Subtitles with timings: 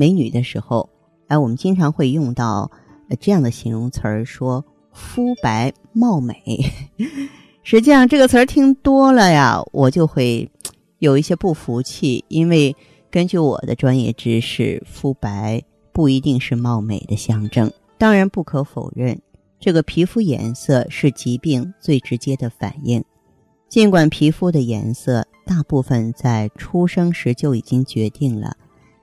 [0.00, 0.88] 美女的时候，
[1.26, 2.70] 哎，我们经常会用到
[3.20, 4.64] 这样的形容词儿，说
[4.94, 6.34] 肤白貌美。
[7.62, 10.50] 实际上，这个词儿听多了呀，我就会
[11.00, 12.74] 有一些不服气，因为
[13.10, 17.70] 根据我的专业知识，肤白不一定是貌美的象征。
[17.98, 19.20] 当然，不可否认，
[19.58, 23.04] 这个皮肤颜色是疾病最直接的反应。
[23.68, 28.56] 尽管皮肤的颜色大部分在出生时就已经决定了，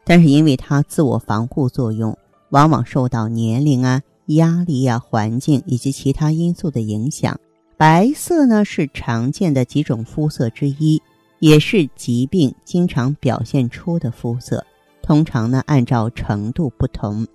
[0.08, 2.18] 但是因为它自我防护作用，
[2.52, 7.38] 往往受到年龄啊、压力啊、环境以及其他因素的影响。
[7.76, 11.02] 白色呢是常见的几种肤色之一，
[11.40, 14.66] 也是疾病经常表现出的肤色。
[15.04, 17.28] 通常呢，按照程度不同，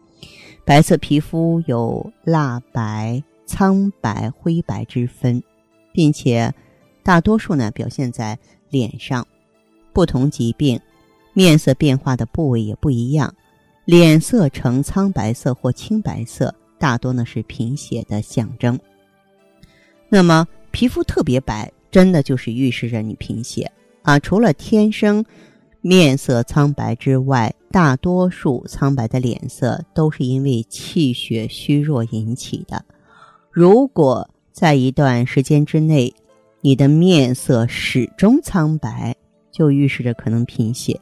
[0.64, 5.42] 白色皮肤有蜡白、苍白、灰白之分，
[5.92, 6.52] 并且
[7.02, 8.38] 大多数呢表现在
[8.70, 9.26] 脸上。
[9.92, 10.80] 不同疾病，
[11.32, 13.34] 面色变化的部位也不一样。
[13.84, 18.78] 脸色呈苍白色或青白色，大多呢是贫血的象征。
[20.08, 23.70] 那么皮肤特别白，真的就是预示着你贫血
[24.02, 24.18] 啊！
[24.18, 25.24] 除了天生
[25.80, 32.84] 面色苍白之外，大多数苍白的脸色都是因为气血虚弱引起的。
[33.50, 36.14] 如果在一段时间之内，
[36.60, 39.16] 你的面色始终苍白，
[39.50, 41.00] 就预示着可能贫血。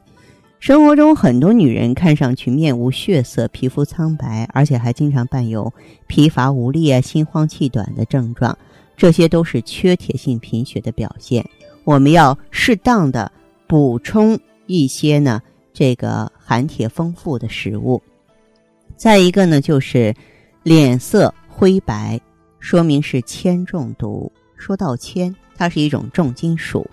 [0.61, 5.73] 生活中很多女人看上去面无血色，皮肤苍白，而且还经常伴有
[6.05, 8.55] 疲乏无力啊、心慌气短的症状。
[8.95, 11.43] 这些都是缺铁性贫血的表现，
[11.83, 13.31] 我们要适当的
[13.65, 15.41] 补充一些呢，
[15.73, 17.99] 这个含铁丰富的食物。
[18.95, 20.13] 再一个呢，就是
[20.61, 22.21] 脸色灰白，
[22.59, 24.31] 说明是铅中毒。
[24.55, 26.87] 说到铅，它是一种重金属，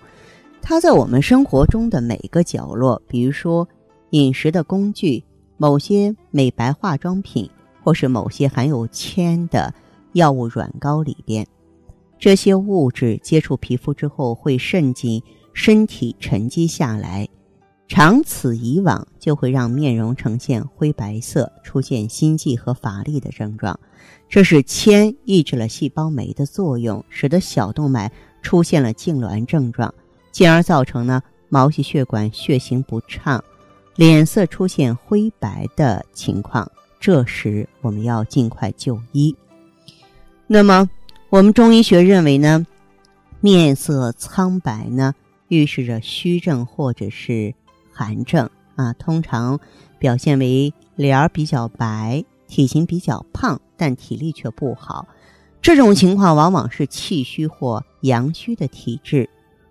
[0.61, 3.67] 它在我们生活中的每个角落，比如说
[4.11, 5.23] 饮食的工具、
[5.57, 7.49] 某些美白化妆品，
[7.83, 9.73] 或是某些含有铅的
[10.13, 11.45] 药物软膏里边。
[12.19, 17.27] 这些物质接触皮肤之后会渗进身体沉积下来，
[17.87, 23.79] 长此以往就会让面容呈现灰白色，出现心悸和乏力的症状。
[24.27, 28.11] 这是铅抑制了细胞酶的作用，使得小动脉
[28.43, 29.93] 出现了痉挛症状，
[30.31, 33.43] 进而造成呢毛细血管血行不畅，
[33.95, 36.71] 脸色出现灰白的情况。
[36.99, 39.35] 这时我们要尽快就医。
[40.47, 40.89] 那么。
[41.31, 42.65] 我们中医学认为呢，
[43.39, 45.13] 面色苍白呢，
[45.47, 47.53] 预示着虚症或者是
[47.93, 48.93] 寒症啊。
[48.93, 49.59] 通常
[49.99, 55.07] 表现为脸儿比较白，体型比较胖，但体力却不好。
[55.61, 59.29] 这种情况往往是气虚或阳虚的体质。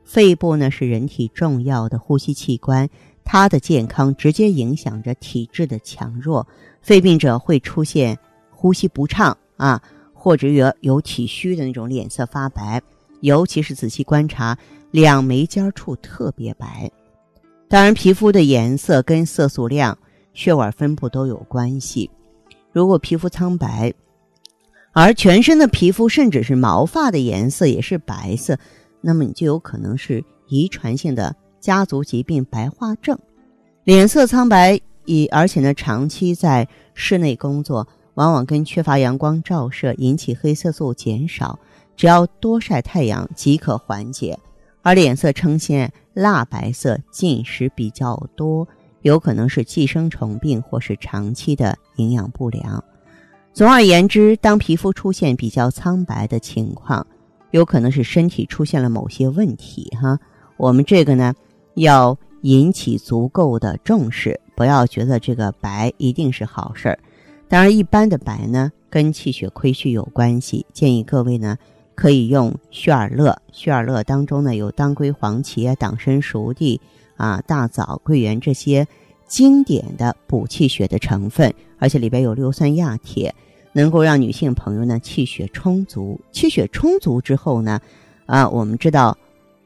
[0.09, 2.89] 肺部呢是人体重要的呼吸器官，
[3.25, 6.49] 它的健康直接影响着体质的强弱。
[6.81, 8.19] 肺病者会出现
[8.51, 9.81] 呼吸不畅啊。
[10.21, 12.83] 或者有有体虚的那种脸色发白，
[13.21, 14.59] 尤其是仔细观察
[14.91, 16.91] 两眉尖处特别白。
[17.69, 19.97] 当然，皮肤的颜色跟色素量、
[20.35, 22.11] 血管分布都有关系。
[22.73, 23.95] 如果皮肤苍白，
[24.93, 28.59] 而全身的皮肤甚至是毛发的颜色也是白色，
[29.01, 33.19] 那么你就有可能是遗传性的家族疾病白化症。
[33.85, 37.87] 脸色苍白，以而且呢长期在室内工作。
[38.15, 41.57] 往往跟缺乏阳光照射引起黑色素减少，
[41.97, 44.37] 只要多晒太阳即可缓解。
[44.83, 48.67] 而脸色呈现蜡白色、进食比较多，
[49.03, 52.83] 有可能是寄生虫病或是长期的营养不良。
[53.53, 57.07] 总而言之，当皮肤出现比较苍白的情况，
[57.51, 59.91] 有可能是身体出现了某些问题。
[60.01, 60.19] 哈，
[60.57, 61.35] 我们这个呢，
[61.75, 66.99] 要引起足够的重视，不要觉得这个白一定是好事儿。
[67.49, 70.67] 当然，一般的白呢，跟气血亏虚有关系。
[70.73, 71.57] 建议各位呢，
[71.95, 73.37] 可以用血尔乐。
[73.53, 76.81] 血尔乐当中呢，有当归、黄芪、党参、熟地
[77.17, 78.87] 啊、大枣、桂圆这些
[79.27, 83.35] 经典的补气血的成分，而且里边有硫酸亚铁，
[83.79, 86.21] 能够让女性朋友呢气血充足。
[86.33, 87.81] 气血充足之后呢，
[88.27, 89.17] 啊，我们知道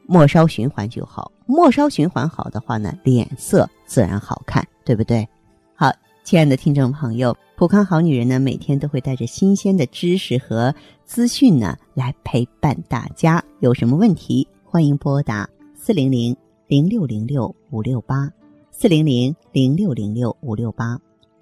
[0.05, 1.31] 末梢循环就好。
[1.47, 5.27] 末梢循环好的话呢，脸色自然好看，对不对？
[5.73, 5.91] 好。
[6.23, 10.73] 亲爱的听众朋友，普康好女人呢，每天都会带着新鲜的知识和
[11.03, 13.43] 资讯呢，来陪伴大家。
[13.59, 16.37] 有什么问题，欢迎拨打四零零
[16.67, 18.31] 零六零六五六八，
[18.71, 20.97] 四零零零六零六五六八，